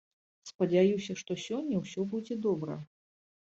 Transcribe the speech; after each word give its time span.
Спадзяюся, 0.49 1.17
што 1.23 1.37
сёння 1.45 1.83
ўсё 1.83 2.09
будзе 2.17 2.41
добра. 2.49 2.81